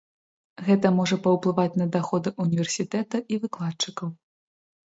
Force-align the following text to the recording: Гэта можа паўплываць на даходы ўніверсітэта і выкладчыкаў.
Гэта 0.69 0.91
можа 0.99 1.19
паўплываць 1.27 1.79
на 1.81 1.87
даходы 1.97 2.29
ўніверсітэта 2.47 3.23
і 3.33 3.41
выкладчыкаў. 3.45 4.09